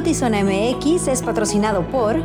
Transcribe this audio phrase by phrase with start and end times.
[0.00, 2.16] Notizona MX es patrocinado por...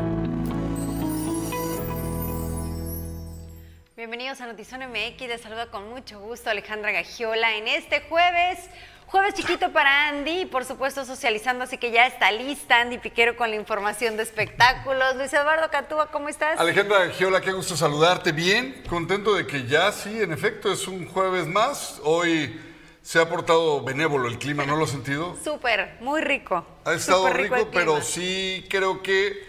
[3.97, 8.59] Bienvenidos a Notizona MX, les saluda con mucho gusto Alejandra Gagiola en este jueves.
[9.07, 13.35] Jueves chiquito para Andy y por supuesto socializando, así que ya está lista Andy Piquero
[13.35, 15.17] con la información de espectáculos.
[15.17, 16.57] Luis Eduardo Catúa, ¿cómo estás?
[16.57, 18.31] Alejandra Gagiola, qué gusto saludarte.
[18.31, 21.99] Bien, contento de que ya sí, en efecto, es un jueves más.
[22.05, 22.57] Hoy
[23.05, 25.37] se ha portado benévolo el clima, ¿no lo has sentido?
[25.43, 26.65] Súper, muy rico.
[26.85, 29.45] Ha estado rico, pero sí creo que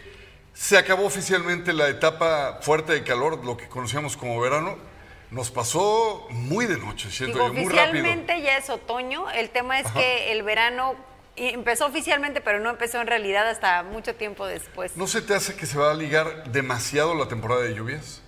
[0.53, 4.77] se acabó oficialmente la etapa fuerte de calor, lo que conocíamos como verano.
[5.31, 7.85] Nos pasó muy de noche, siento Digo, yo, muy rápido.
[7.93, 9.31] oficialmente ya es otoño.
[9.31, 10.95] El tema es que el verano
[11.37, 14.99] empezó oficialmente, pero no empezó en realidad hasta mucho tiempo después.
[14.99, 18.21] ¿No se te hace que se va a ligar demasiado la temporada de lluvias?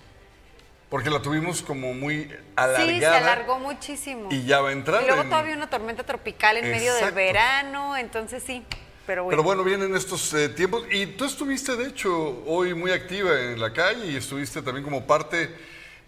[0.89, 2.85] Porque la tuvimos como muy alargada.
[2.87, 4.29] Sí, se alargó muchísimo.
[4.31, 7.11] Y ya va a entrar Y luego en- todavía una tormenta tropical en medio del
[7.11, 8.65] verano, entonces sí.
[9.05, 9.35] Pero bueno.
[9.37, 10.83] Pero bueno, vienen estos eh, tiempos.
[10.91, 15.05] Y tú estuviste, de hecho, hoy muy activa en la calle y estuviste también como
[15.05, 15.49] parte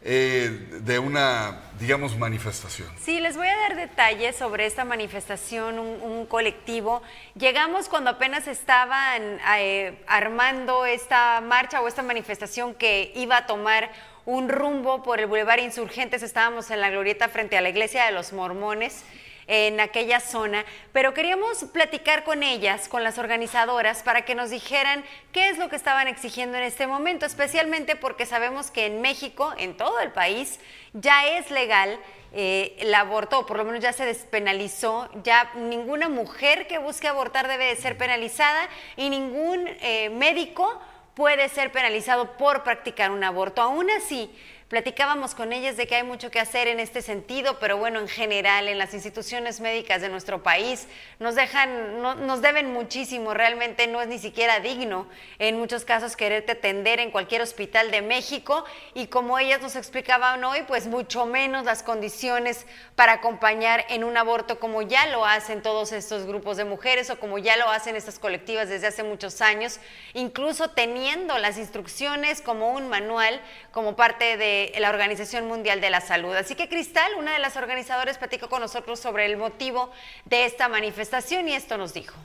[0.03, 0.49] eh,
[0.81, 2.87] de una, digamos, manifestación.
[3.03, 7.03] Sí, les voy a dar detalles sobre esta manifestación, un, un colectivo.
[7.35, 13.91] Llegamos cuando apenas estaban eh, armando esta marcha o esta manifestación que iba a tomar
[14.25, 16.23] un rumbo por el Boulevard Insurgentes.
[16.23, 19.03] Estábamos en la glorieta frente a la iglesia de los mormones
[19.47, 25.03] en aquella zona, pero queríamos platicar con ellas, con las organizadoras, para que nos dijeran
[25.33, 29.53] qué es lo que estaban exigiendo en este momento, especialmente porque sabemos que en México,
[29.57, 30.59] en todo el país,
[30.93, 31.99] ya es legal
[32.33, 37.49] eh, el aborto, por lo menos ya se despenalizó, ya ninguna mujer que busque abortar
[37.49, 40.79] debe de ser penalizada y ningún eh, médico
[41.13, 43.61] puede ser penalizado por practicar un aborto.
[43.61, 44.31] Aún así,
[44.71, 48.07] platicábamos con ellas de que hay mucho que hacer en este sentido, pero bueno, en
[48.07, 50.87] general, en las instituciones médicas de nuestro país,
[51.19, 55.09] nos dejan, no- nos deben muchísimo, realmente no es ni siquiera digno
[55.39, 58.63] en muchos casos quererte atender en cualquier hospital de México
[58.93, 62.65] y como ellas nos explicaban hoy, pues mucho menos las condiciones
[62.95, 67.19] para acompañar en un aborto como ya lo hacen todos estos grupos de mujeres o
[67.19, 69.81] como ya lo hacen estas colectivas desde hace muchos años,
[70.13, 73.41] incluso teniendo las instrucciones como un manual
[73.73, 76.35] como parte de la Organización Mundial de la Salud.
[76.35, 79.91] Así que Cristal, una de las organizadoras, platicó con nosotros sobre el motivo
[80.25, 82.15] de esta manifestación y esto nos dijo.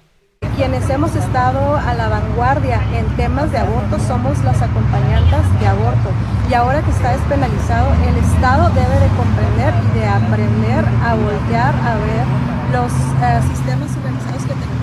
[0.57, 6.11] Quienes hemos estado a la vanguardia en temas de aborto somos las acompañantes de aborto.
[6.51, 11.75] Y ahora que está despenalizado, el Estado debe de comprender y de aprender a voltear
[11.75, 12.27] a ver
[12.73, 14.76] los eh, sistemas organizados que tenemos.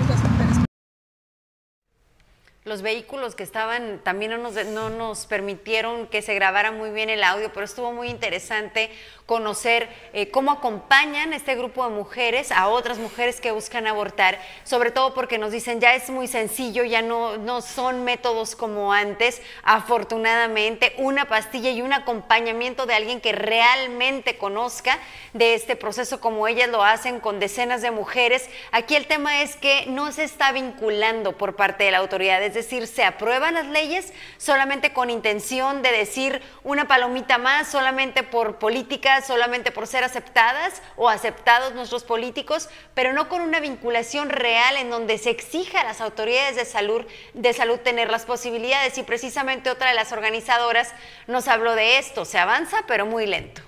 [2.64, 7.10] Los vehículos que estaban también no nos, no nos permitieron que se grabara muy bien
[7.10, 8.90] el audio, pero estuvo muy interesante
[9.26, 14.90] conocer eh, cómo acompañan este grupo de mujeres a otras mujeres que buscan abortar, sobre
[14.90, 19.42] todo porque nos dicen ya es muy sencillo, ya no, no son métodos como antes,
[19.62, 24.98] afortunadamente, una pastilla y un acompañamiento de alguien que realmente conozca
[25.34, 28.48] de este proceso como ellas lo hacen con decenas de mujeres.
[28.72, 32.70] Aquí el tema es que no se está vinculando por parte de la autoridad, es
[32.70, 38.60] decir, se aprueban las leyes solamente con intención de decir una palomita más, solamente por
[38.60, 44.76] política, solamente por ser aceptadas o aceptados nuestros políticos, pero no con una vinculación real
[44.76, 48.98] en donde se exija a las autoridades de salud, de salud tener las posibilidades.
[48.98, 50.94] Y precisamente otra de las organizadoras
[51.26, 53.62] nos habló de esto, se avanza pero muy lento.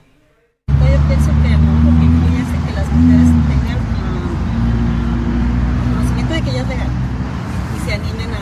[0.68, 5.14] Yo pienso que no, porque yo ya sé que las mujeres tengan ah,
[5.92, 6.96] conocimiento de que ya es legal
[8.16, 8.40] animen a,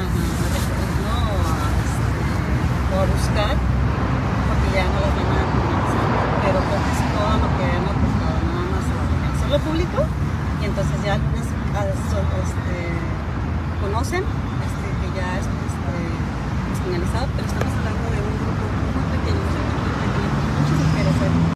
[1.03, 1.19] no,
[2.95, 3.55] a, buscar,
[4.47, 6.07] porque ya no las van a penalizar.
[6.45, 9.99] Pero pues todo lo que han aportado nada más a la solo público
[10.63, 12.77] y entonces ya algunas este,
[13.83, 15.95] conocen este, que ya es este,
[16.85, 21.17] pero estamos hablando de un grupo muy pequeño, muy pequeño, muchas mujeres.
[21.25, 21.55] ¿eh?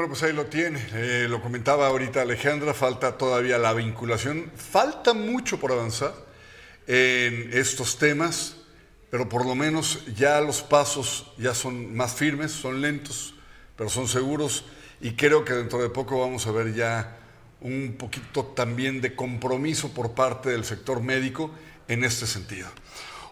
[0.00, 0.82] Bueno, pues ahí lo tiene.
[0.94, 4.50] Eh, lo comentaba ahorita Alejandra, falta todavía la vinculación.
[4.56, 6.14] Falta mucho por avanzar
[6.86, 8.56] en estos temas,
[9.10, 13.34] pero por lo menos ya los pasos ya son más firmes, son lentos,
[13.76, 14.64] pero son seguros
[15.02, 17.18] y creo que dentro de poco vamos a ver ya
[17.60, 21.50] un poquito también de compromiso por parte del sector médico
[21.88, 22.70] en este sentido.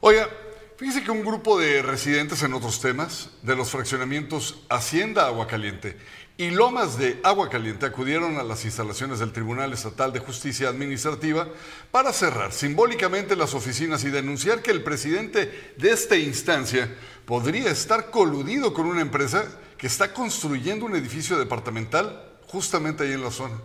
[0.02, 0.28] Oiga,
[0.76, 5.96] fíjese que un grupo de residentes en otros temas, de los fraccionamientos Hacienda Agua Caliente
[6.40, 11.48] y Lomas de Agua Caliente acudieron a las instalaciones del Tribunal Estatal de Justicia Administrativa
[11.90, 16.94] para cerrar simbólicamente las oficinas y denunciar que el presidente de esta instancia
[17.26, 19.46] podría estar coludido con una empresa
[19.76, 23.56] que está construyendo un edificio departamental justamente ahí en la zona.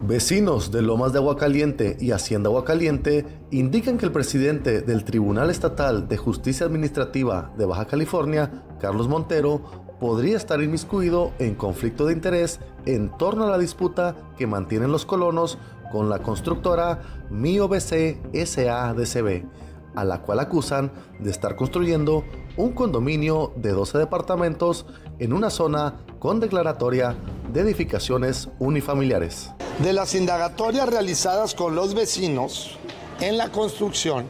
[0.00, 6.08] Vecinos de Lomas de Aguacaliente y Hacienda Aguacaliente indican que el presidente del Tribunal Estatal
[6.08, 12.60] de Justicia Administrativa de Baja California, Carlos Montero, podría estar inmiscuido en conflicto de interés
[12.84, 15.56] en torno a la disputa que mantienen los colonos
[15.90, 19.46] con la constructora MIOBC SADCB,
[19.94, 22.22] a la cual acusan de estar construyendo
[22.58, 24.84] un condominio de 12 departamentos
[25.20, 27.16] en una zona con declaratoria
[27.50, 29.52] de edificaciones unifamiliares.
[29.78, 32.76] De las indagatorias realizadas con los vecinos
[33.20, 34.26] en la construcción,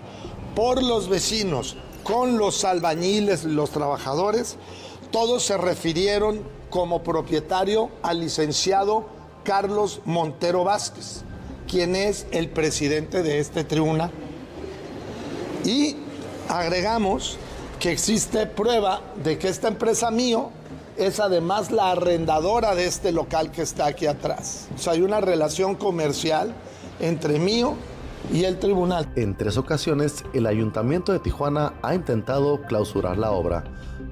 [0.54, 4.56] por los vecinos, con los albañiles, los trabajadores,
[5.14, 6.40] todos se refirieron
[6.70, 9.06] como propietario al licenciado
[9.44, 11.22] Carlos Montero Vázquez,
[11.70, 14.10] quien es el presidente de este tribunal.
[15.64, 15.94] Y
[16.48, 17.36] agregamos
[17.78, 20.50] que existe prueba de que esta empresa mío
[20.96, 24.66] es además la arrendadora de este local que está aquí atrás.
[24.74, 26.52] O sea, hay una relación comercial
[26.98, 27.76] entre mío
[28.32, 29.08] y el tribunal.
[29.14, 33.62] En tres ocasiones, el ayuntamiento de Tijuana ha intentado clausurar la obra,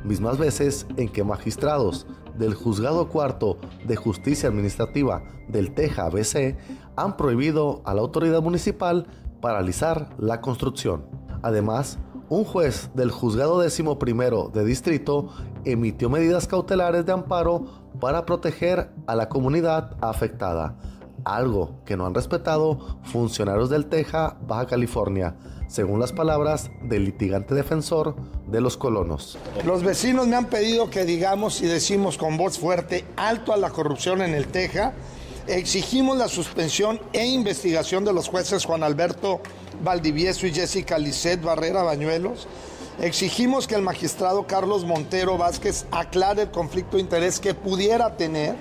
[0.04, 2.06] mismas veces en que magistrados
[2.38, 6.56] del Juzgado Cuarto de Justicia Administrativa del Teja BC
[6.96, 9.06] han prohibido a la autoridad municipal
[9.40, 11.04] paralizar la construcción.
[11.42, 15.28] Además, un juez del juzgado décimo primero de distrito
[15.64, 17.66] emitió medidas cautelares de amparo
[18.00, 20.76] para proteger a la comunidad afectada,
[21.24, 25.36] algo que no han respetado funcionarios del Teja, Baja California,
[25.72, 28.14] según las palabras del litigante defensor
[28.46, 29.38] de los colonos.
[29.64, 33.70] Los vecinos me han pedido que digamos y decimos con voz fuerte alto a la
[33.70, 34.92] corrupción en el Teja.
[35.46, 39.40] Exigimos la suspensión e investigación de los jueces Juan Alberto
[39.82, 42.46] Valdivieso y Jessica Lisset Barrera Bañuelos.
[43.00, 48.56] Exigimos que el magistrado Carlos Montero Vázquez aclare el conflicto de interés que pudiera tener.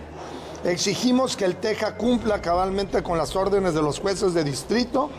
[0.63, 5.10] Exigimos que el TEJA cumpla cabalmente con las órdenes de los jueces de distrito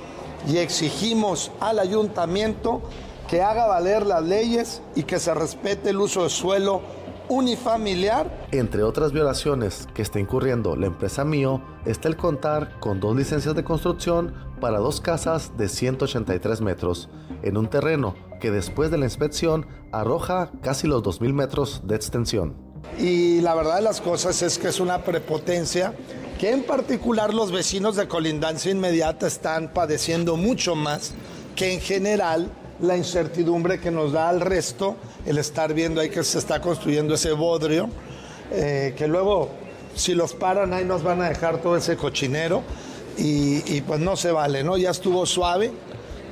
[0.46, 2.82] y exigimos al ayuntamiento
[3.28, 6.82] que haga valer las leyes y que se respete el uso de suelo
[7.28, 8.46] unifamiliar.
[8.50, 13.54] Entre otras violaciones que está incurriendo la empresa Mío está el contar con dos licencias
[13.54, 17.08] de construcción para dos casas de 183 metros
[17.42, 22.54] en un terreno que después de la inspección arroja casi los 2.000 metros de extensión.
[22.98, 25.94] Y la verdad de las cosas es que es una prepotencia
[26.42, 31.12] que en particular los vecinos de colindancia inmediata están padeciendo mucho más
[31.54, 36.24] que en general la incertidumbre que nos da al resto el estar viendo ahí que
[36.24, 37.88] se está construyendo ese bodrio,
[38.50, 39.50] eh, que luego
[39.94, 42.64] si los paran ahí nos van a dejar todo ese cochinero
[43.16, 44.76] y, y pues no se vale, ¿no?
[44.76, 45.70] Ya estuvo suave,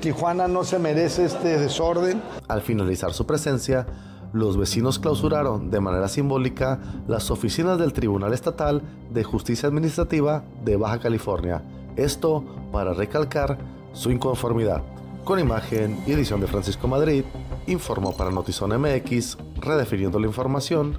[0.00, 2.20] Tijuana no se merece este desorden.
[2.48, 3.86] Al finalizar su presencia,
[4.32, 10.76] los vecinos clausuraron de manera simbólica las oficinas del Tribunal Estatal de Justicia Administrativa de
[10.76, 11.62] Baja California.
[11.96, 13.58] Esto para recalcar
[13.92, 14.82] su inconformidad.
[15.24, 17.24] Con imagen y edición de Francisco Madrid,
[17.66, 20.98] informó para Notizón MX, redefiniendo la información,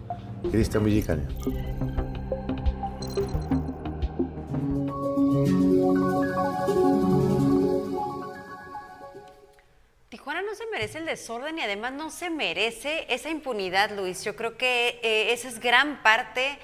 [0.52, 1.28] Cristian Villicaña.
[10.82, 14.24] Merece el desorden y además no se merece esa impunidad, Luis.
[14.24, 16.58] Yo creo que eh, esa es gran parte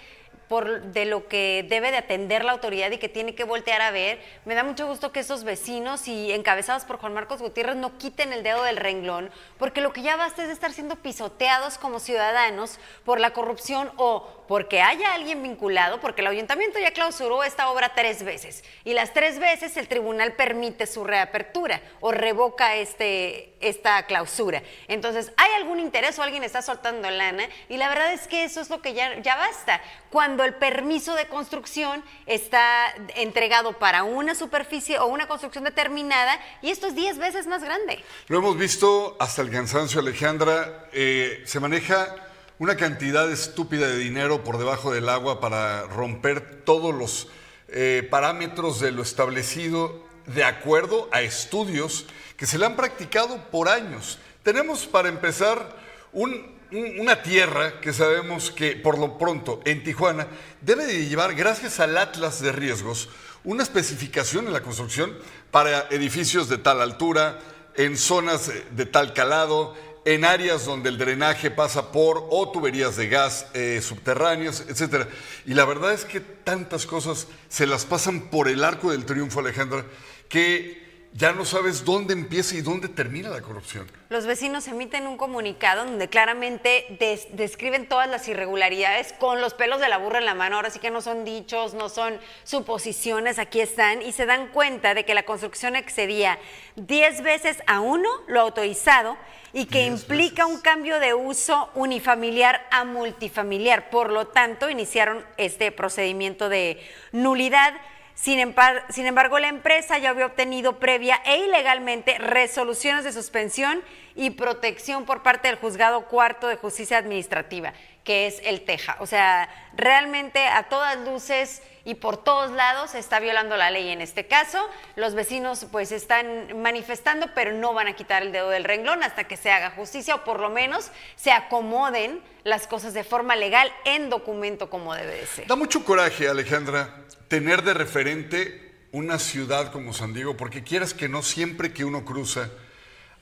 [0.47, 3.91] por, de lo que debe de atender la autoridad y que tiene que voltear a
[3.91, 4.19] ver.
[4.45, 8.33] Me da mucho gusto que esos vecinos y encabezados por Juan Marcos Gutiérrez no quiten
[8.33, 12.79] el dedo del renglón, porque lo que ya basta es estar siendo pisoteados como ciudadanos
[13.03, 17.93] por la corrupción o porque haya alguien vinculado, porque el ayuntamiento ya clausuró esta obra
[17.95, 24.05] tres veces y las tres veces el tribunal permite su reapertura o revoca este, esta
[24.05, 24.63] clausura.
[24.87, 27.43] Entonces, ¿hay algún interés o alguien está soltando lana?
[27.67, 29.81] Y la verdad es que eso es lo que ya, ya basta.
[30.09, 36.69] Cuando el permiso de construcción está entregado para una superficie o una construcción determinada y
[36.69, 38.03] esto es 10 veces más grande.
[38.27, 40.89] Lo hemos visto hasta el cansancio, Alejandra.
[40.91, 42.15] Eh, se maneja
[42.59, 47.27] una cantidad estúpida de dinero por debajo del agua para romper todos los
[47.69, 53.69] eh, parámetros de lo establecido de acuerdo a estudios que se le han practicado por
[53.69, 54.19] años.
[54.43, 55.75] Tenemos para empezar
[56.13, 60.27] un, un, una tierra que sabemos que por lo pronto en Tijuana
[60.61, 63.09] debe de llevar, gracias al Atlas de Riesgos,
[63.43, 65.17] una especificación en la construcción
[65.51, 67.39] para edificios de tal altura,
[67.75, 73.09] en zonas de tal calado, en áreas donde el drenaje pasa por o tuberías de
[73.09, 75.07] gas eh, subterráneas, etcétera.
[75.45, 79.41] Y la verdad es que tantas cosas se las pasan por el arco del triunfo,
[79.41, 79.85] Alejandra,
[80.29, 80.86] que
[81.17, 83.89] ya no sabes dónde empieza y dónde termina la corrupción.
[84.09, 89.79] Los vecinos emiten un comunicado donde claramente des- describen todas las irregularidades con los pelos
[89.81, 90.57] de la burra en la mano.
[90.57, 94.03] Ahora sí que no son dichos, no son suposiciones, aquí están.
[94.03, 96.37] Y se dan cuenta de que la construcción excedía
[96.75, 99.17] 10 veces a uno lo autorizado
[99.53, 103.89] y que implica un cambio de uso unifamiliar a multifamiliar.
[103.89, 106.79] Por lo tanto, iniciaron este procedimiento de
[107.11, 107.73] nulidad.
[108.17, 108.55] Sin,
[108.89, 113.83] sin embargo, la empresa ya había obtenido previa e ilegalmente resoluciones de suspensión
[114.17, 117.71] y protección por parte del Juzgado Cuarto de Justicia Administrativa,
[118.03, 118.97] que es el TEJA.
[118.99, 123.89] O sea, realmente a todas luces y por todos lados se está violando la ley
[123.89, 124.57] en este caso.
[124.95, 129.25] Los vecinos pues están manifestando, pero no van a quitar el dedo del renglón hasta
[129.25, 133.71] que se haga justicia o por lo menos se acomoden las cosas de forma legal
[133.85, 135.47] en documento como debe de ser.
[135.47, 141.07] Da mucho coraje, Alejandra, tener de referente una ciudad como San Diego, porque quieras que
[141.07, 142.49] no, siempre que uno cruza,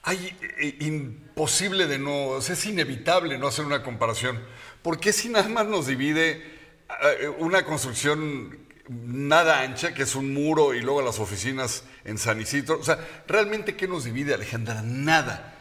[0.06, 4.40] hay eh, imposible de no, o sea, es inevitable no hacer una comparación,
[4.80, 6.42] porque si nada más nos divide
[7.20, 8.56] eh, una construcción
[8.88, 13.04] nada ancha, que es un muro y luego las oficinas en San Isidro, o sea,
[13.26, 14.80] realmente ¿qué nos divide, Alejandra?
[14.80, 15.58] Nada.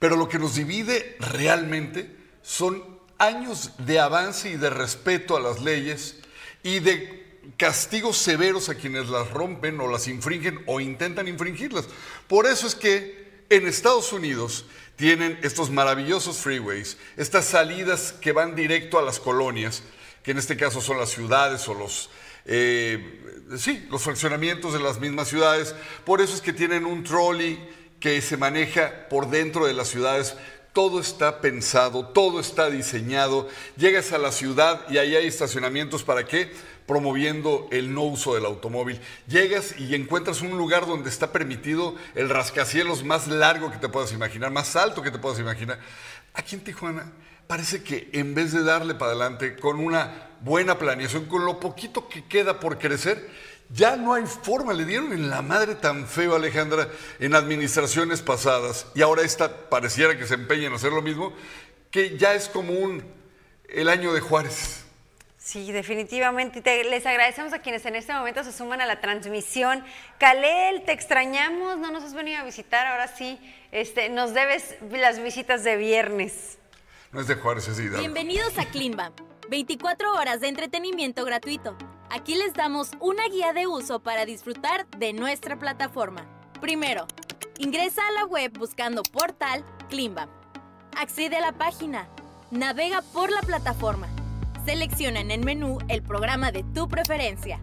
[0.00, 2.82] Pero lo que nos divide realmente son
[3.18, 6.18] años de avance y de respeto a las leyes
[6.64, 11.86] y de castigos severos a quienes las rompen o las infringen o intentan infringirlas.
[12.26, 14.64] Por eso es que en Estados Unidos
[14.96, 19.82] tienen estos maravillosos freeways, estas salidas que van directo a las colonias,
[20.22, 22.10] que en este caso son las ciudades o los,
[22.46, 25.74] eh, sí, los fraccionamientos de las mismas ciudades.
[26.04, 27.58] Por eso es que tienen un trolley
[28.00, 30.36] que se maneja por dentro de las ciudades.
[30.72, 33.48] Todo está pensado, todo está diseñado.
[33.76, 36.52] Llegas a la ciudad y ahí hay estacionamientos para qué?
[36.86, 39.00] Promoviendo el no uso del automóvil.
[39.26, 44.12] Llegas y encuentras un lugar donde está permitido el rascacielos más largo que te puedas
[44.12, 45.78] imaginar, más alto que te puedas imaginar.
[46.34, 47.12] Aquí en Tijuana
[47.46, 52.08] parece que en vez de darle para adelante con una buena planeación, con lo poquito
[52.08, 53.30] que queda por crecer,
[53.70, 56.88] ya no hay forma, le dieron en la madre tan feo, Alejandra,
[57.18, 61.32] en administraciones pasadas, y ahora esta pareciera que se empeña en hacer lo mismo,
[61.90, 63.02] que ya es como un
[63.68, 64.83] el año de Juárez.
[65.44, 66.62] Sí, definitivamente.
[66.62, 69.84] Te- les agradecemos a quienes en este momento se suman a la transmisión.
[70.18, 73.38] Kalel, te extrañamos, no nos has venido a visitar, ahora sí,
[73.70, 76.56] este, nos debes las visitas de viernes.
[77.12, 77.98] No es de Juárez, es de Hidalgo.
[78.00, 79.12] Bienvenidos a Climbam,
[79.50, 81.76] 24 horas de entretenimiento gratuito.
[82.08, 86.24] Aquí les damos una guía de uso para disfrutar de nuestra plataforma.
[86.62, 87.06] Primero,
[87.58, 90.30] ingresa a la web buscando portal Climbam.
[90.96, 92.08] Accede a la página,
[92.50, 94.08] navega por la plataforma,
[94.64, 97.60] selecciona en el menú el programa de tu preferencia.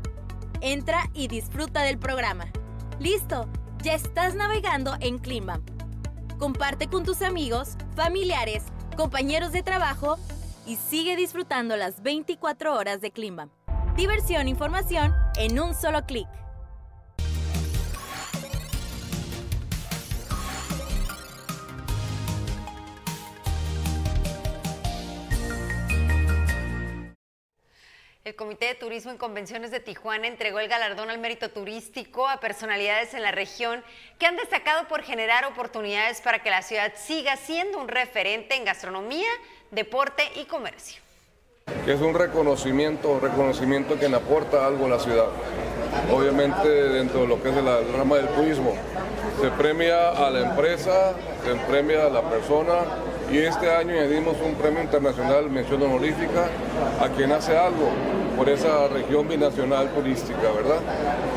[0.61, 2.45] Entra y disfruta del programa.
[2.99, 3.49] Listo,
[3.81, 5.63] ya estás navegando en Climbam.
[6.37, 8.63] Comparte con tus amigos, familiares,
[8.95, 10.17] compañeros de trabajo
[10.65, 13.49] y sigue disfrutando las 24 horas de Climbam.
[13.95, 16.27] Diversión e información en un solo clic.
[28.23, 32.39] El Comité de Turismo y Convenciones de Tijuana entregó el galardón al mérito turístico a
[32.39, 33.83] personalidades en la región
[34.19, 38.63] que han destacado por generar oportunidades para que la ciudad siga siendo un referente en
[38.63, 39.27] gastronomía,
[39.71, 41.01] deporte y comercio.
[41.87, 45.29] es un reconocimiento, reconocimiento que le aporta algo a la ciudad.
[46.11, 48.75] Obviamente dentro de lo que es la rama del turismo,
[49.41, 52.83] se premia a la empresa, se premia a la persona
[53.31, 56.49] y este año añadimos un premio internacional, mención honorífica,
[56.99, 57.89] a quien hace algo
[58.35, 60.79] por esa región binacional turística, ¿verdad?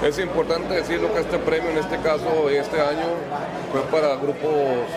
[0.04, 3.06] Es importante decirlo que este premio en este caso, este año,
[3.70, 4.50] fue para grupos,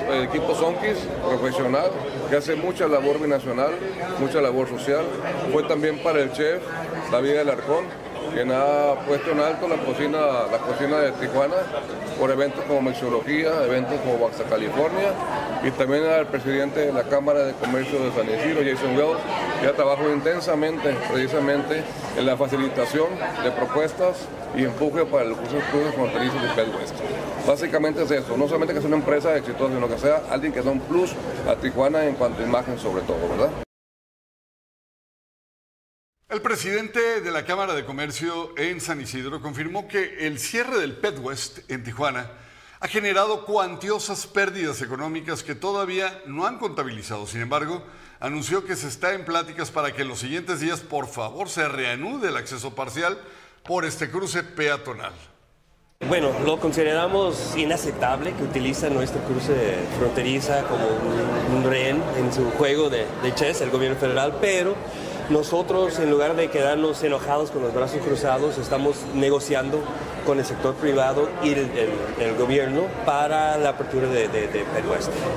[0.09, 1.91] eh, equipos Sonkis, profesional,
[2.29, 3.71] que hace mucha labor binacional,
[4.19, 5.05] mucha labor social.
[5.51, 6.63] Fue también para el chef
[7.11, 7.85] David Alarcón,
[8.33, 10.17] quien ha puesto en alto la cocina,
[10.51, 11.55] la cocina de Tijuana
[12.19, 15.11] por eventos como Mixología, eventos como Baja California
[15.63, 19.19] y también al presidente de la Cámara de Comercio de San Isidro, Jason Wells,
[19.61, 21.83] que ha trabajado intensamente precisamente
[22.17, 23.07] en la facilitación
[23.43, 24.17] de propuestas
[24.55, 25.63] y empuje para los cursos
[25.95, 26.95] fronterizos de Pedro West.
[27.47, 30.61] Básicamente es eso, no solamente que sea una empresa exitosa, sino que sea alguien que
[30.61, 31.13] da un plus
[31.47, 33.66] a Tijuana en cuanto a imagen sobre todo, ¿verdad?
[36.29, 40.97] El presidente de la Cámara de Comercio en San Isidro confirmó que el cierre del
[40.97, 42.29] Pet West en Tijuana
[42.81, 47.27] ha generado cuantiosas pérdidas económicas que todavía no han contabilizado.
[47.27, 47.81] Sin embargo,
[48.19, 51.65] anunció que se está en pláticas para que en los siguientes días, por favor, se
[51.69, 53.17] reanude el acceso parcial
[53.63, 55.13] por este cruce peatonal.
[56.09, 60.85] Bueno, lo consideramos inaceptable que utiliza nuestro cruce fronteriza como
[61.55, 64.75] un, rehén en su juego de, de chess, el gobierno federal, pero
[65.29, 69.81] nosotros, en lugar de quedarnos enojados con los brazos cruzados, estamos negociando
[70.25, 74.65] con el sector privado y el, gobierno para la apertura de, de,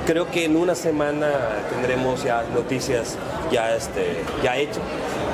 [0.05, 1.29] Creo que en una semana
[1.69, 3.17] tendremos ya noticias
[3.51, 4.83] ya, este, ya hechas,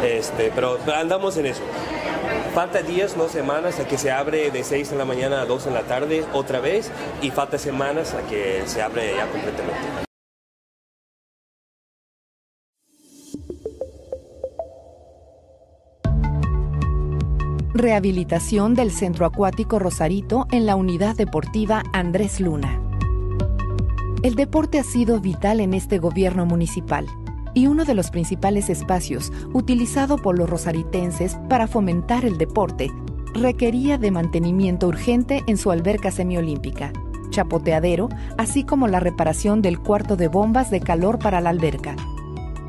[0.03, 1.61] este, pero andamos en eso.
[2.53, 5.65] Falta días, no semanas, a que se abre de 6 de la mañana a 2
[5.65, 6.91] de la tarde otra vez
[7.21, 10.06] y falta semanas a que se abre ya completamente.
[17.77, 22.81] Rehabilitación del Centro Acuático Rosarito en la Unidad Deportiva Andrés Luna.
[24.23, 27.05] El deporte ha sido vital en este gobierno municipal
[27.53, 32.91] y uno de los principales espacios utilizado por los rosaritenses para fomentar el deporte
[33.35, 36.91] requería de mantenimiento urgente en su alberca semiolímpica,
[37.29, 38.09] chapoteadero,
[38.39, 41.95] así como la reparación del cuarto de bombas de calor para la alberca.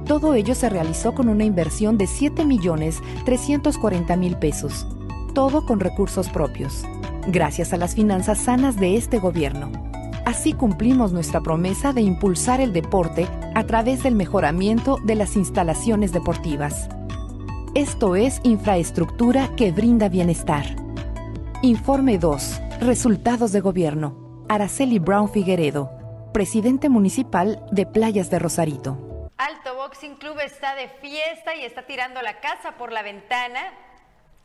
[0.05, 4.87] Todo ello se realizó con una inversión de 7.340.000 pesos
[5.35, 6.85] todo con recursos propios,
[7.27, 9.71] gracias a las finanzas sanas de este gobierno.
[10.25, 16.13] Así cumplimos nuestra promesa de impulsar el deporte a través del mejoramiento de las instalaciones
[16.13, 16.89] deportivas.
[17.75, 20.65] Esto es infraestructura que brinda bienestar.
[21.63, 22.61] Informe 2.
[22.81, 24.45] Resultados de gobierno.
[24.49, 25.91] Araceli Brown Figueredo,
[26.33, 29.31] presidente municipal de Playas de Rosarito.
[29.37, 33.61] Alto Boxing Club está de fiesta y está tirando la casa por la ventana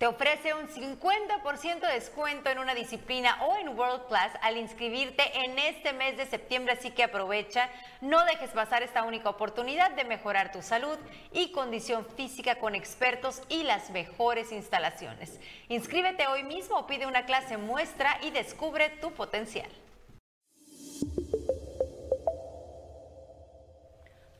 [0.03, 5.23] te ofrece un 50% de descuento en una disciplina o en World Class al inscribirte
[5.45, 7.69] en este mes de septiembre, así que aprovecha,
[8.01, 10.97] no dejes pasar esta única oportunidad de mejorar tu salud
[11.31, 15.39] y condición física con expertos y las mejores instalaciones.
[15.69, 19.69] Inscríbete hoy mismo pide una clase muestra y descubre tu potencial.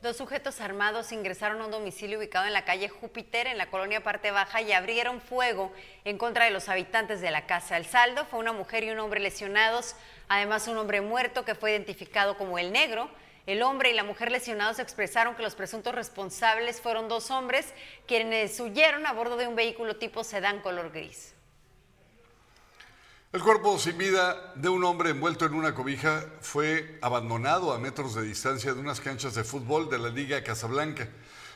[0.04, 4.02] Dos sujetos armados ingresaron a un domicilio ubicado en la calle Júpiter, en la colonia
[4.02, 5.72] Parte Baja, y abrieron fuego
[6.04, 7.78] en contra de los habitantes de la casa.
[7.78, 9.96] El saldo fue una mujer y un hombre lesionados,
[10.28, 13.08] además un hombre muerto que fue identificado como el negro.
[13.46, 17.72] El hombre y la mujer lesionados expresaron que los presuntos responsables fueron dos hombres
[18.06, 21.33] quienes huyeron a bordo de un vehículo tipo sedán color gris.
[23.34, 28.14] El cuerpo sin vida de un hombre envuelto en una cobija fue abandonado a metros
[28.14, 31.08] de distancia de unas canchas de fútbol de la Liga Casablanca.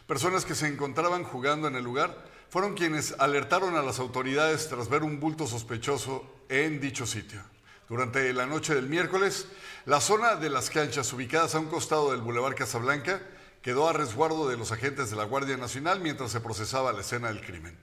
[0.04, 2.18] Personas que se encontraban jugando en el lugar
[2.50, 7.40] fueron quienes alertaron a las autoridades tras ver un bulto sospechoso en dicho sitio.
[7.88, 9.46] Durante la noche del miércoles,
[9.86, 13.22] la zona de las canchas ubicadas a un costado del Boulevard Casablanca
[13.62, 17.28] quedó a resguardo de los agentes de la Guardia Nacional mientras se procesaba la escena
[17.28, 17.78] del crimen.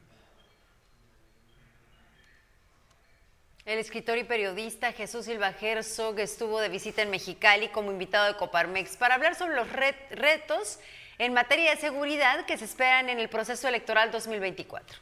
[3.65, 8.37] El escritor y periodista Jesús Silva Herzog estuvo de visita en Mexicali como invitado de
[8.37, 9.67] Coparmex para hablar sobre los
[10.11, 10.79] retos
[11.17, 14.99] en materia de seguridad que se esperan en el proceso electoral 2024.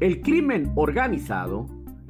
[0.00, 1.68] El crimen organizado,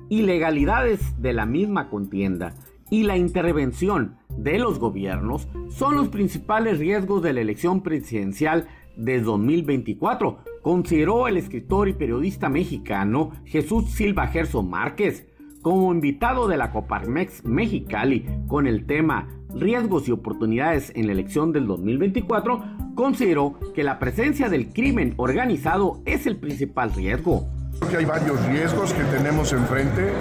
[0.09, 2.55] ilegalidades de la misma contienda
[2.91, 9.21] y la intervención de los gobiernos son los principales riesgos de la elección presidencial de
[9.21, 15.28] 2024, consideró el escritor y periodista mexicano Jesús Silva Herzog Márquez
[15.63, 21.53] como invitado de la Coparmex Mexicali con el tema Riesgos y oportunidades en la elección
[21.53, 22.63] del 2024,
[22.95, 27.49] consideró que la presencia del crimen organizado es el principal riesgo.
[27.97, 30.13] Hay varios riesgos que tenemos enfrente.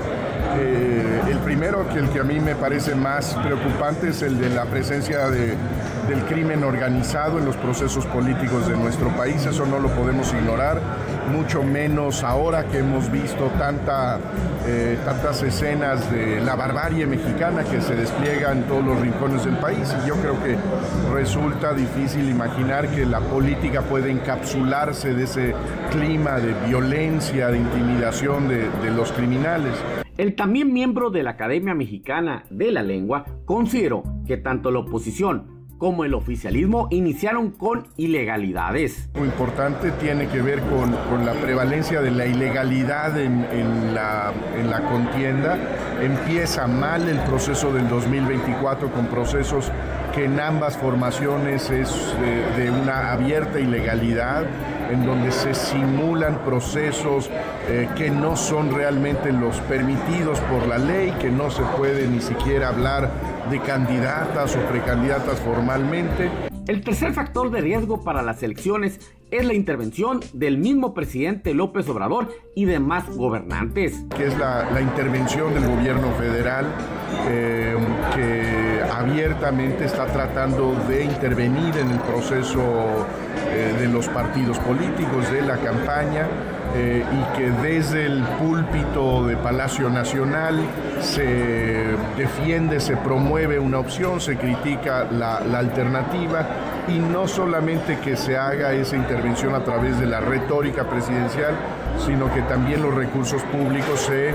[0.60, 4.50] Eh, el primero, que el que a mí me parece más preocupante, es el de
[4.50, 5.56] la presencia de,
[6.08, 9.46] del crimen organizado en los procesos políticos de nuestro país.
[9.46, 10.80] Eso no lo podemos ignorar,
[11.32, 14.20] mucho menos ahora que hemos visto tanta,
[14.66, 19.58] eh, tantas escenas de la barbarie mexicana que se despliega en todos los rincones del
[19.58, 19.94] país.
[20.04, 20.58] Y yo creo que
[21.14, 25.54] resulta difícil imaginar que la política puede encapsularse de ese
[25.92, 29.74] clima de violencia, de intimidación de, de los criminales.
[30.18, 35.57] El también miembro de la Academia Mexicana de la Lengua consideró que tanto la oposición
[35.78, 39.10] como el oficialismo iniciaron con ilegalidades.
[39.16, 44.82] Lo importante tiene que ver con, la prevalencia de la ilegalidad en, la, en, la,
[44.82, 45.58] contienda.
[46.02, 49.72] Empieza mal el proceso del 2024 con procesos
[50.14, 54.46] que en ambas formaciones es de, de una abierta ilegalidad,
[54.92, 57.30] en donde se simulan procesos
[57.70, 62.22] eh, que no son realmente los permitidos por la ley, que no se puede ni
[62.22, 63.10] siquiera hablar
[63.50, 66.30] de candidatas o precandidatas formalmente.
[66.68, 69.00] El tercer factor de riesgo para las elecciones
[69.32, 74.04] es la intervención del mismo presidente López Obrador y demás gobernantes.
[74.16, 76.66] Que es la, intervención del gobierno federal
[77.30, 77.76] eh,
[78.16, 78.67] que
[78.98, 82.62] abiertamente está tratando de intervenir en el proceso
[83.52, 86.28] eh, de los partidos políticos, de la campaña.
[86.76, 90.60] Eh, y que desde el púlpito de Palacio Nacional
[91.00, 96.46] se defiende, se promueve una opción, se critica la, la alternativa
[96.90, 101.56] y no solamente que se haga esa intervención a través de la retórica presidencial,
[102.06, 104.34] sino que también los recursos públicos se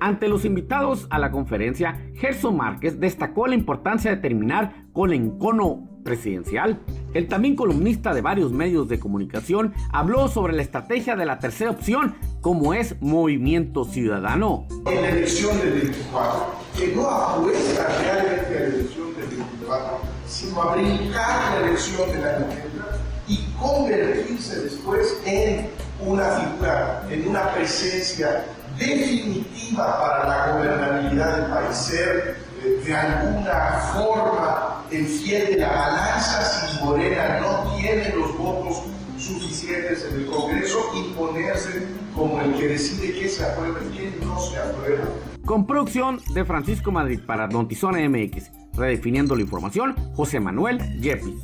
[0.00, 5.20] Ante los invitados a la conferencia, Gerson Márquez destacó la importancia de terminar con el
[5.20, 6.80] encono presidencial.
[7.14, 11.70] El también columnista de varios medios de comunicación habló sobre la estrategia de la tercera
[11.70, 14.66] opción, como es Movimiento Ciudadano.
[14.86, 16.46] En la elección del 24,
[16.76, 22.18] que no apuesta realmente a la elección del 24, sino a brincar la elección de
[22.18, 22.98] la entra
[23.28, 25.68] y convertirse después en
[26.06, 28.44] una figura, en una presencia
[28.78, 35.68] definitiva para la gobernabilidad del país, ser eh, de alguna forma el fiel de la
[35.68, 38.82] balanza si Morena no tiene los votos
[39.18, 44.38] suficientes en el Congreso, imponerse como el que decide qué se aprueba y qué no
[44.38, 45.04] se aprueba.
[45.44, 48.50] Con producción de Francisco Madrid para Notizona MX.
[48.74, 51.34] Redefiniendo la información, José Manuel Yepis.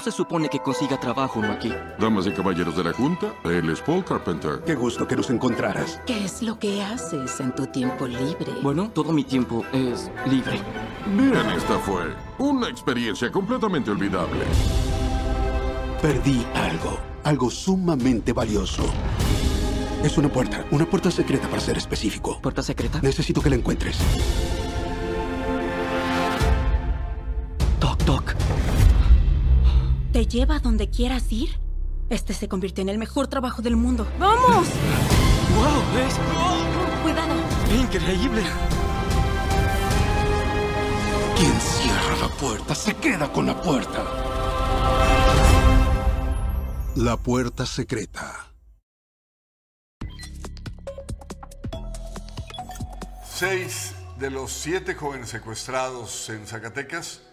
[0.00, 1.72] Se supone que consiga trabajo uno aquí?
[1.98, 4.62] Damas y caballeros de la Junta, él es Paul Carpenter.
[4.64, 6.00] Qué gusto que nos encontraras.
[6.06, 8.52] ¿Qué es lo que haces en tu tiempo libre?
[8.62, 10.60] Bueno, todo mi tiempo es libre.
[11.16, 14.44] Bien, esta fue una experiencia completamente olvidable.
[16.00, 18.84] Perdí algo, algo sumamente valioso.
[20.04, 22.38] Es una puerta, una puerta secreta para ser específico.
[22.40, 23.00] ¿Puerta secreta?
[23.02, 23.98] Necesito que la encuentres.
[30.26, 31.50] ¿Te lleva a donde quieras ir?
[32.10, 34.08] Este se convirtió en el mejor trabajo del mundo.
[34.18, 34.66] ¡Vamos!
[35.54, 36.00] ¡Wow!
[36.04, 36.14] ¡Es...
[37.04, 37.34] ¡Cuidado!
[37.72, 38.42] ¡Increíble!
[41.36, 44.04] Quien cierra la puerta se queda con la puerta.
[46.96, 48.52] La puerta secreta.
[53.24, 57.25] Seis de los siete jóvenes secuestrados en Zacatecas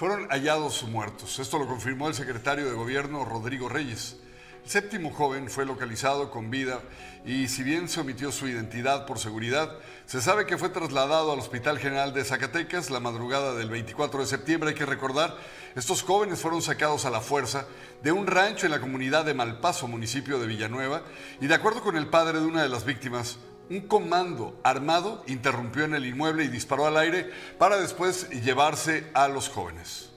[0.00, 1.38] fueron hallados muertos.
[1.40, 4.16] Esto lo confirmó el secretario de Gobierno Rodrigo Reyes.
[4.64, 6.80] El séptimo joven fue localizado con vida
[7.26, 11.38] y si bien se omitió su identidad por seguridad, se sabe que fue trasladado al
[11.38, 14.70] Hospital General de Zacatecas la madrugada del 24 de septiembre.
[14.70, 15.36] Hay que recordar,
[15.76, 17.66] estos jóvenes fueron sacados a la fuerza
[18.02, 21.02] de un rancho en la comunidad de Malpaso, municipio de Villanueva,
[21.42, 23.36] y de acuerdo con el padre de una de las víctimas,
[23.70, 29.28] un comando armado interrumpió en el inmueble y disparó al aire para después llevarse a
[29.28, 30.10] los jóvenes.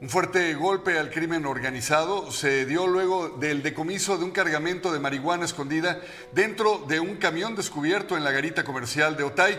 [0.00, 5.00] Un fuerte golpe al crimen organizado se dio luego del decomiso de un cargamento de
[5.00, 6.00] marihuana escondida
[6.32, 9.58] dentro de un camión descubierto en la garita comercial de Otay.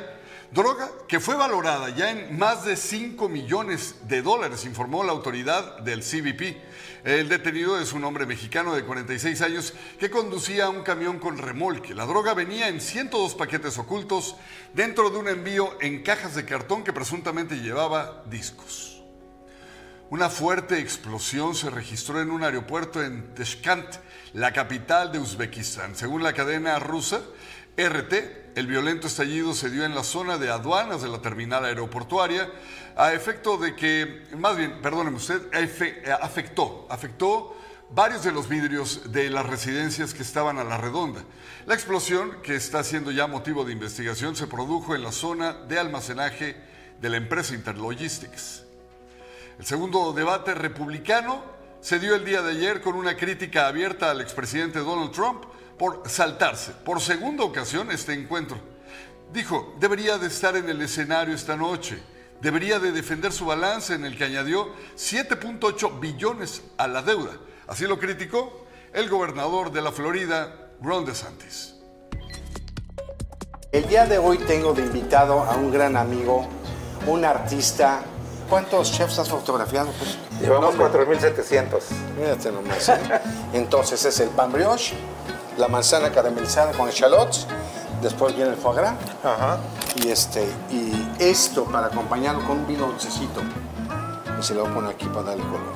[0.51, 5.77] Droga que fue valorada ya en más de 5 millones de dólares, informó la autoridad
[5.81, 6.57] del CBP.
[7.03, 11.93] El detenido es un hombre mexicano de 46 años que conducía un camión con remolque.
[11.93, 14.37] La droga venía en 102 paquetes ocultos
[14.73, 19.03] dentro de un envío en cajas de cartón que presuntamente llevaba discos.
[20.09, 23.97] Una fuerte explosión se registró en un aeropuerto en Tashkent,
[24.33, 25.95] la capital de Uzbekistán.
[25.95, 27.21] Según la cadena rusa,
[27.77, 28.13] RT,
[28.55, 32.51] el violento estallido se dio en la zona de aduanas de la terminal aeroportuaria
[32.95, 35.41] a efecto de que, más bien, perdóneme usted,
[36.21, 37.55] afectó, afectó
[37.91, 41.23] varios de los vidrios de las residencias que estaban a la redonda.
[41.65, 45.79] La explosión, que está siendo ya motivo de investigación, se produjo en la zona de
[45.79, 46.55] almacenaje
[46.99, 48.63] de la empresa Interlogistics.
[49.57, 51.43] El segundo debate republicano
[51.81, 55.45] se dio el día de ayer con una crítica abierta al expresidente Donald Trump
[55.79, 58.57] por saltarse por segunda ocasión este encuentro.
[59.31, 62.03] Dijo, debería de estar en el escenario esta noche,
[62.41, 67.31] debería de defender su balance en el que añadió 7.8 billones a la deuda.
[67.67, 71.75] Así lo criticó el gobernador de la Florida, Ron DeSantis.
[73.71, 76.47] El día de hoy tengo de invitado a un gran amigo,
[77.07, 78.01] un artista.
[78.49, 79.91] ¿Cuántos chefs has fotografiado?
[79.99, 81.81] Pues, Llevamos no, 4.700.
[82.17, 82.89] Mírate nomás.
[82.89, 82.99] ¿eh?
[83.53, 84.95] Entonces es el pan brioche,
[85.59, 87.45] la manzana caramelizada con echalots,
[88.01, 88.95] después viene el foie gras.
[89.95, 93.41] Y, este, y esto para acompañarlo con un vino dulcecito.
[94.39, 95.73] Y se lo voy a poner aquí para darle color.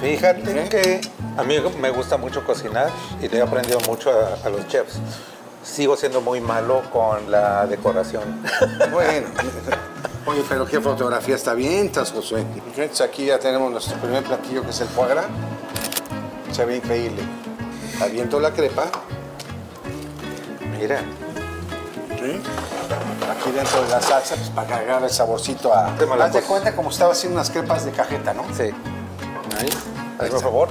[0.00, 1.00] Fíjate que
[1.36, 4.98] a mí me gusta mucho cocinar y le he aprendido mucho a, a los chefs.
[5.62, 8.42] Sigo siendo muy malo con la decoración.
[8.90, 9.28] Bueno,
[10.26, 12.40] oye, pero qué fotografía está bien, estás, Josué.
[12.40, 15.26] Entonces aquí ya tenemos nuestro primer platillo que es el foie gras.
[16.50, 17.22] Se ve increíble.
[18.02, 18.84] Aviento la crepa.
[20.78, 21.00] Mira.
[22.18, 22.40] ¿Sí?
[23.30, 25.86] Aquí dentro de la salsa, pues para cargar el saborcito a...
[25.94, 28.42] Haz de cuenta como estaba haciendo unas crepas de cajeta, ¿no?
[28.56, 28.64] Sí.
[29.58, 29.68] Ahí.
[30.18, 30.68] Hazme por favor.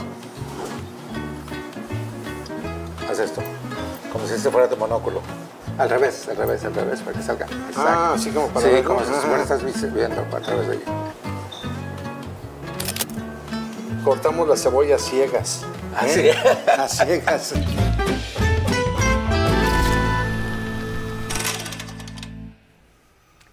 [3.10, 3.42] Haz esto.
[4.12, 5.22] Como si este fuera tu monóculo.
[5.78, 7.48] Al revés, al revés, al revés, para que salga.
[7.78, 8.90] Ah, así como para Sí, verlo.
[8.96, 9.64] como si fuera estás
[9.94, 10.84] viendo a través de ahí.
[14.04, 15.62] Cortamos las cebollas ciegas.
[15.96, 16.34] Ah, ¿eh?
[16.34, 16.70] sí.
[16.78, 17.54] A ciegas.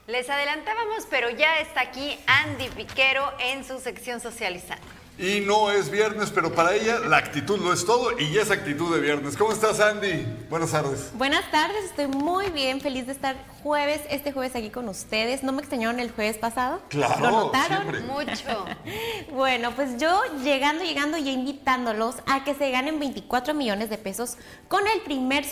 [0.06, 4.87] Les adelantábamos, pero ya está aquí Andy Piquero en su sección socializando.
[5.20, 8.52] Y no es viernes, pero para ella la actitud lo es todo y ya es
[8.52, 9.36] actitud de viernes.
[9.36, 10.24] ¿Cómo estás, Andy?
[10.48, 11.10] Buenas tardes.
[11.14, 15.42] Buenas tardes, estoy muy bien, feliz de estar jueves, este jueves aquí con ustedes.
[15.42, 16.80] ¿No me extrañaron el jueves pasado?
[16.88, 17.78] Claro, ¿Lo notaron?
[17.90, 18.00] siempre.
[18.02, 18.64] Mucho.
[19.32, 24.36] Bueno, pues yo llegando, llegando y invitándolos a que se ganen 24 millones de pesos
[24.68, 25.44] con el primer,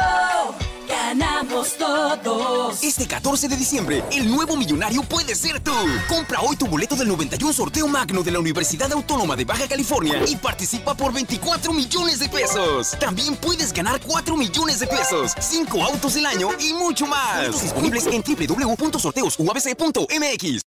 [1.14, 2.83] ganamos todos.
[2.83, 5.72] Este 14 de diciembre, el nuevo millonario puede ser tú.
[6.09, 10.22] Compra hoy tu boleto del 91 sorteo magno de la Universidad Autónoma de Baja California
[10.27, 12.96] y participa por 24 millones de pesos.
[12.98, 17.62] También puedes ganar 4 millones de pesos, 5 autos del año y mucho más.
[17.62, 20.61] Disponibles en www.sorteosuabc.mx.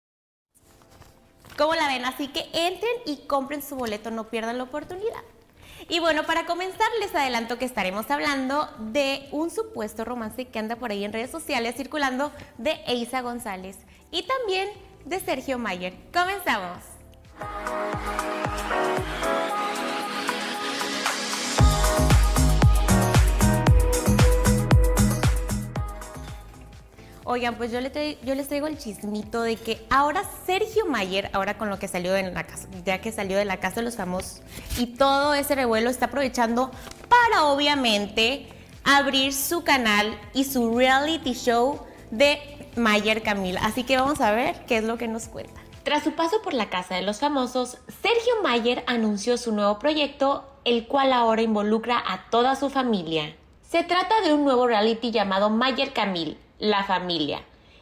[1.58, 2.06] ¿Cómo la ven?
[2.06, 5.24] Así que entren y compren su boleto, no pierdan la oportunidad.
[5.90, 10.76] Y bueno, para comenzar les adelanto que estaremos hablando de un supuesto romance que anda
[10.76, 13.78] por ahí en redes sociales circulando de Eisa González
[14.12, 14.70] y también
[15.06, 15.94] de Sergio Mayer.
[16.14, 16.84] Comenzamos.
[27.30, 31.78] Oigan, pues yo, les traigo el chismito de que ahora Sergio Mayer, ahora con lo
[31.78, 34.42] que salió de la casa, ya que salió de la casa de los famosos
[34.78, 36.72] y todo ese revuelo está aprovechando
[37.10, 38.48] para obviamente
[38.86, 42.40] abrir su canal y su reality show de
[42.78, 43.60] Mayer Camila.
[43.62, 45.60] Así que vamos a ver qué es lo que nos cuenta.
[45.84, 50.50] Tras su paso por la casa de los famosos, Sergio Mayer anunció su nuevo proyecto,
[50.64, 53.36] el cual ahora involucra a toda su familia.
[53.70, 57.42] Se trata de un nuevo reality llamado Mayer Camil, La Familia,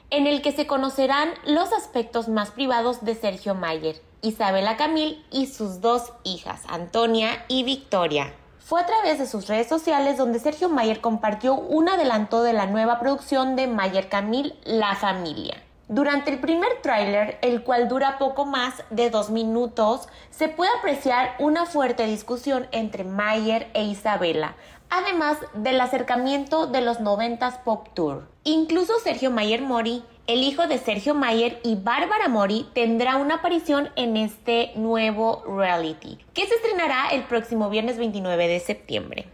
[0.10, 5.48] en el que se conocerán los aspectos más privados de Sergio Mayer, Isabela Camil y
[5.48, 8.34] sus dos hijas, Antonia y Victoria.
[8.60, 12.66] Fue a través de sus redes sociales donde Sergio Mayer compartió un adelanto de la
[12.66, 15.65] nueva producción de Mayer Camil, La Familia.
[15.88, 21.36] Durante el primer tráiler, el cual dura poco más de dos minutos, se puede apreciar
[21.38, 24.56] una fuerte discusión entre Mayer e Isabela,
[24.90, 28.28] además del acercamiento de los 90s Pop Tour.
[28.44, 33.90] Incluso Sergio Mayer Mori, el hijo de Sergio Mayer y Bárbara Mori, tendrá una aparición
[33.96, 39.28] en este nuevo reality, que se estrenará el próximo viernes 29 de septiembre.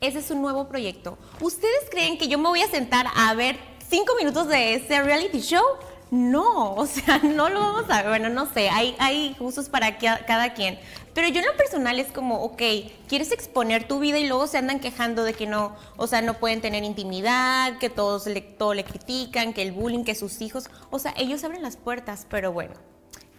[0.00, 1.18] Ese es un nuevo proyecto.
[1.40, 5.40] ¿Ustedes creen que yo me voy a sentar a ver cinco minutos de ese reality
[5.40, 5.62] show?
[6.10, 8.02] No, o sea, no lo vamos a.
[8.08, 10.78] Bueno, no sé, hay, hay gustos para ca- cada quien.
[11.14, 12.62] Pero yo en lo personal es como, ok,
[13.08, 16.34] quieres exponer tu vida y luego se andan quejando de que no, o sea, no
[16.34, 20.70] pueden tener intimidad, que todos le, todo le critican, que el bullying, que sus hijos,
[20.90, 22.74] o sea, ellos abren las puertas, pero bueno,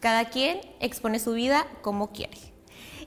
[0.02, 2.38] cada quien expone su vida como quiere.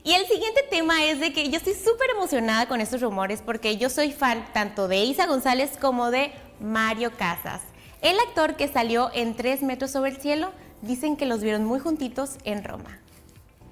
[0.05, 3.77] Y el siguiente tema es de que yo estoy súper emocionada con estos rumores porque
[3.77, 7.63] yo soy fan tanto de Isa González como de Mario Casas.
[8.01, 11.79] El actor que salió en Tres metros sobre el cielo, dicen que los vieron muy
[11.79, 12.99] juntitos en Roma.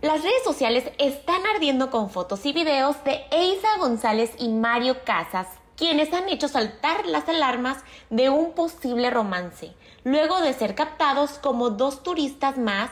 [0.03, 5.49] Las redes sociales están ardiendo con fotos y videos de Eiza González y Mario Casas,
[5.77, 9.73] quienes han hecho saltar las alarmas de un posible romance,
[10.05, 12.91] luego de ser captados como dos turistas más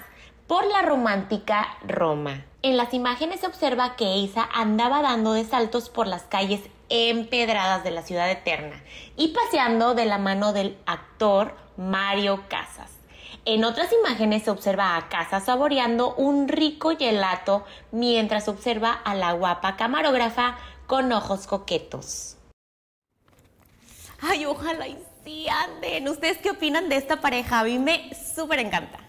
[0.49, 2.45] por la romántica Roma.
[2.63, 7.85] En las imágenes se observa que Eiza andaba dando de saltos por las calles empedradas
[7.85, 8.83] de la ciudad eterna
[9.17, 12.91] y paseando de la mano del actor Mario Casas.
[13.45, 19.33] En otras imágenes se observa a Casas saboreando un rico gelato mientras observa a la
[19.33, 20.57] guapa camarógrafa
[20.87, 22.37] con ojos coquetos.
[24.21, 26.09] Ay, ojalá y anden.
[26.09, 27.61] ¿Ustedes qué opinan de esta pareja?
[27.61, 29.08] A mí me súper encanta.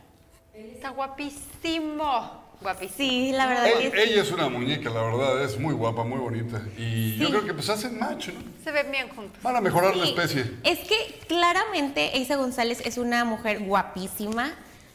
[0.74, 2.44] Está guapísimo.
[2.62, 2.98] Guapísimo.
[2.98, 4.10] Sí, la verdad Ella, que sí.
[4.12, 6.62] ella es una muñeca, la verdad, es muy guapa, muy bonita.
[6.78, 8.42] Y yo creo que pues hacen match, ¿no?
[8.64, 9.42] Se ven bien juntos.
[9.42, 10.52] Van a mejorar la especie.
[10.64, 14.52] Es que claramente Eiza González es una mujer guapísima.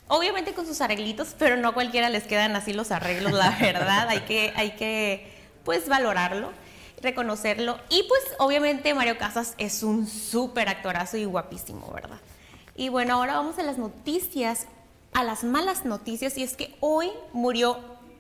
[0.09, 4.09] Obviamente con sus arreglitos, pero no a cualquiera les quedan así los arreglos, la verdad.
[4.11, 5.33] hay que, hay que,
[5.65, 6.51] pues, valorarlo,
[7.01, 7.79] reconocerlo.
[7.89, 12.19] Y pues, obviamente Mario Casas es un súper actorazo y guapísimo, ¿verdad?
[12.77, 14.67] Y bueno, ahora vamos a las noticias,
[15.15, 16.37] a las malas noticias.
[16.37, 17.79] Y es que hoy murió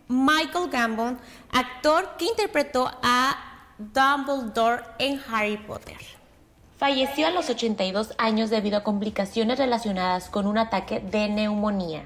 [0.09, 1.19] Michael Gambon,
[1.53, 3.37] actor que interpretó a
[3.79, 5.99] Dumbledore en Harry Potter.
[6.79, 12.05] Falleció a los 82 años debido a complicaciones relacionadas con un ataque de neumonía,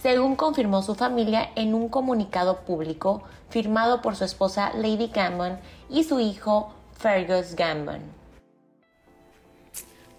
[0.00, 5.58] según confirmó su familia en un comunicado público firmado por su esposa Lady Gambon
[5.90, 8.17] y su hijo Fergus Gambon.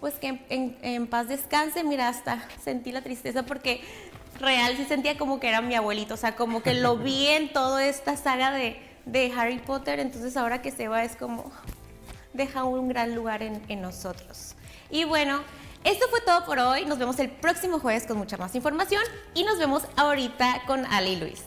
[0.00, 3.82] Pues que en, en- en paz descanse, mira, hasta sentí la tristeza porque
[4.38, 7.52] real sí sentía como que era mi abuelito, o sea, como que lo vi en
[7.52, 11.50] toda esta saga de, de Harry Potter, entonces ahora que se va es como
[12.32, 14.54] deja un gran lugar en, en nosotros.
[14.88, 15.40] Y bueno,
[15.84, 19.02] esto fue todo por hoy, nos vemos el próximo jueves con mucha más información
[19.34, 21.42] y nos vemos ahorita con Ali y Luis.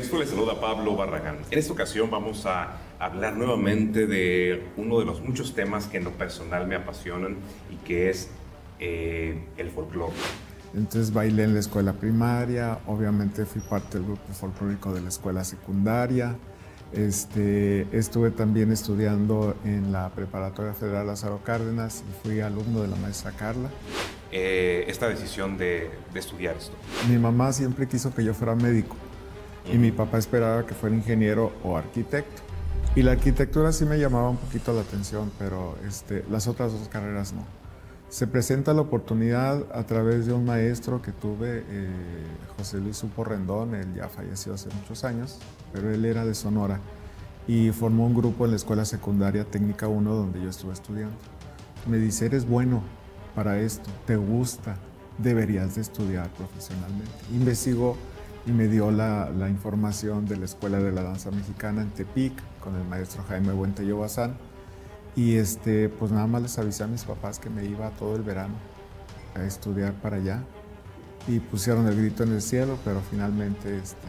[0.00, 1.36] Contexto, les saluda Pablo Barragán.
[1.50, 6.04] En esta ocasión vamos a hablar nuevamente de uno de los muchos temas que en
[6.04, 7.36] lo personal me apasionan
[7.70, 8.30] y que es
[8.78, 10.14] eh, el folclore.
[10.74, 15.44] Entonces bailé en la escuela primaria, obviamente fui parte del grupo folclórico de la escuela
[15.44, 16.34] secundaria.
[16.94, 22.96] Este, estuve también estudiando en la Preparatoria Federal Lázaro Cárdenas y fui alumno de la
[22.96, 23.68] maestra Carla.
[24.32, 26.72] Eh, esta decisión de, de estudiar esto.
[27.06, 28.96] Mi mamá siempre quiso que yo fuera médico
[29.72, 32.42] y mi papá esperaba que fuera ingeniero o arquitecto.
[32.96, 36.88] Y la arquitectura sí me llamaba un poquito la atención, pero este, las otras dos
[36.88, 37.44] carreras no.
[38.08, 41.88] Se presenta la oportunidad a través de un maestro que tuve, eh,
[42.56, 45.38] José Luis Supo Rendón, él ya falleció hace muchos años,
[45.72, 46.80] pero él era de Sonora
[47.46, 51.16] y formó un grupo en la Escuela Secundaria Técnica 1 donde yo estuve estudiando.
[51.86, 52.82] Me dice, eres bueno
[53.36, 54.76] para esto, te gusta,
[55.18, 57.12] deberías de estudiar profesionalmente.
[57.32, 57.96] Investigó
[58.50, 62.32] y me dio la, la información de la Escuela de la Danza Mexicana en Tepic
[62.60, 64.34] con el maestro Jaime Buentello Bazán.
[65.14, 68.22] Y este, pues nada más les avisé a mis papás que me iba todo el
[68.22, 68.54] verano
[69.36, 70.42] a estudiar para allá.
[71.28, 74.08] Y pusieron el grito en el cielo, pero finalmente este,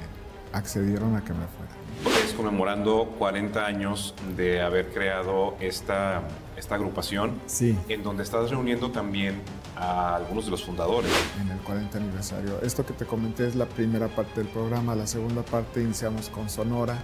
[0.53, 2.21] accedieron a que me fuera.
[2.25, 6.23] Es conmemorando 40 años de haber creado esta,
[6.57, 7.77] esta agrupación, Sí.
[7.89, 9.35] en donde estás reuniendo también
[9.81, 11.11] a algunos de los fundadores.
[11.41, 12.61] en el 40 aniversario.
[12.61, 14.95] Esto que te comenté es la primera parte del programa.
[14.95, 17.01] La segunda parte iniciamos con Sonora,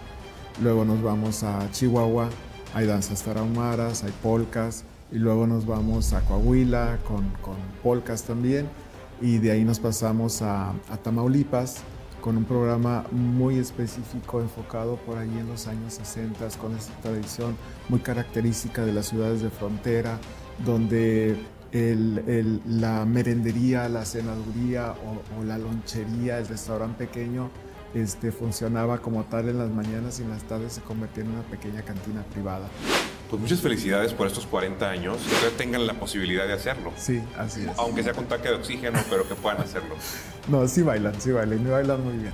[0.62, 2.30] luego nos vamos a Chihuahua,
[2.76, 8.70] hay danzas tarahumaras, hay polcas, y luego nos vamos a Coahuila con, con polcas también,
[9.22, 11.78] y de ahí nos pasamos a, a Tamaulipas
[12.22, 17.56] con un programa muy específico enfocado por ahí en los años 60 con esta tradición
[17.90, 20.20] muy característica de las ciudades de frontera,
[20.66, 21.38] donde
[21.72, 27.50] el- el- la merendería, la cenaduría o, o la lonchería, el restaurante pequeño,
[27.94, 31.42] este, funcionaba como tal en las mañanas y en las tardes se convertía en una
[31.44, 32.68] pequeña cantina privada.
[33.30, 36.94] Pues muchas felicidades por estos 40 años, que tengan la posibilidad de hacerlo.
[36.98, 37.70] Sí, así es.
[37.78, 39.96] Aunque sea con tanque de oxígeno, pero que puedan hacerlo.
[40.48, 42.32] No, sí bailan, sí bailan y bailan muy bien.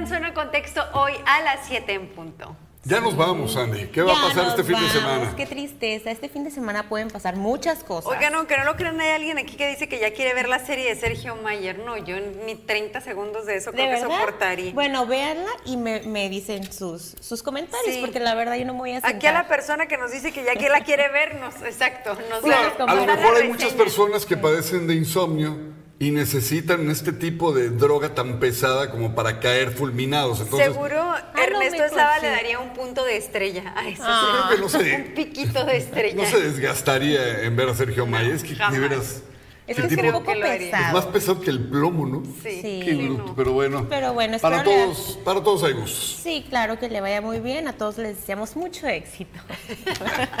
[0.00, 2.56] En Zona de Contexto hoy a las 7 en punto.
[2.82, 3.88] Ya nos vamos, Andy.
[3.88, 5.36] ¿Qué va a Ya pasar nos este fin de vamos, semana?
[5.36, 6.10] Qué tristeza.
[6.10, 8.10] Este fin de semana pueden pasar muchas cosas.
[8.10, 10.58] Oigan, aunque no lo crean, hay alguien aquí que dice que ya quiere ver la
[10.60, 11.78] serie de Sergio Mayer.
[11.80, 14.16] No, yo ni 30 segundos de eso ¿De creo que verdad?
[14.16, 14.72] soportaría.
[14.72, 18.00] Bueno, véanla y me, me dicen sus, sus comentarios, Sí.
[18.00, 19.14] porque la verdad yo no me voy a sentar.
[19.14, 22.16] Aquí a la persona que nos dice que ya que la quiere ver, nos, exacto,
[22.30, 25.54] nos da- a lo mejor hay muchas personas que padecen de insomnio
[26.02, 30.40] y necesitan este tipo de droga tan pesada como para caer fulminados.
[30.40, 30.96] Entonces, Seguro
[31.36, 34.02] Ernesto mejor Eslava le daría un punto de estrella a eso.
[34.06, 34.46] Ah.
[34.48, 34.96] Creo que no sé.
[34.96, 36.24] Un piquito de estrella.
[36.24, 38.32] no se desgastaría en ver a Sergio Mayer.
[38.32, 38.72] Es que jamás.
[38.72, 39.22] de veras.
[39.70, 40.92] Es que es tipo- un poco es pesado.
[40.94, 42.22] más pesado que el plomo, ¿no?
[42.42, 42.60] Sí.
[42.84, 43.86] Qué bruto, pero bueno.
[43.88, 46.18] Pero bueno, para le- todos, para todos hay gustos.
[46.22, 47.68] Sí, claro que le vaya muy bien.
[47.68, 49.38] A todos les deseamos mucho éxito.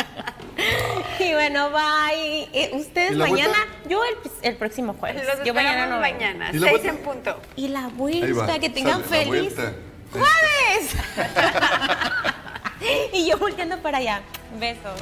[1.20, 2.48] y bueno, bye.
[2.52, 3.50] Eh, Ustedes vuelta?
[3.88, 5.24] yo el, el próximo jueves.
[5.26, 6.88] Los yo mañana no mañana, ¿Y la 6 vuelta?
[6.88, 7.40] en punto.
[7.56, 9.54] Y la vuelta, que tengan Sale, feliz
[10.12, 10.96] jueves.
[13.12, 14.22] y yo volteando para allá.
[14.58, 15.00] Besos.